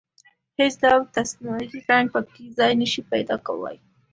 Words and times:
هېڅ 0.59 0.73
ډول 0.81 1.01
تصنعي 1.15 1.67
رنګ 1.89 2.07
په 2.15 2.19
کې 2.33 2.43
ځای 2.57 2.71
نشي 2.81 3.01
پيدا 3.11 3.35
کولای. 3.47 3.77